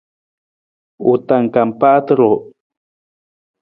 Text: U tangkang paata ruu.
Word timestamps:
U 1.11 1.13
tangkang 1.27 1.71
paata 1.79 2.11
ruu. 2.19 2.37